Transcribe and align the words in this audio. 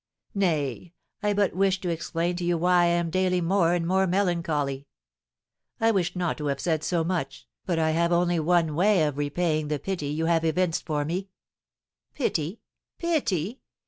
"Nay, 0.33 0.93
I 1.21 1.33
but 1.33 1.53
wished 1.55 1.83
to 1.83 1.89
explain 1.89 2.35
to 2.37 2.43
you 2.43 2.57
why 2.57 2.85
I 2.85 2.85
am 2.85 3.11
daily 3.11 3.39
more 3.39 3.75
and 3.75 3.85
more 3.87 4.07
melancholy. 4.07 4.87
I 5.79 5.91
wished 5.91 6.15
not 6.15 6.39
to 6.39 6.47
have 6.47 6.59
said 6.59 6.83
so 6.83 7.03
much, 7.03 7.47
but 7.67 7.77
I 7.77 7.91
have 7.91 8.11
only 8.11 8.39
one 8.39 8.73
way 8.73 9.03
of 9.03 9.19
repaying 9.19 9.67
the 9.67 9.77
pity 9.77 10.07
you 10.07 10.25
have 10.25 10.43
evinced 10.43 10.87
for 10.87 11.05
me." 11.05 11.29
"Pity? 12.15 12.61
Pity? 12.97 13.61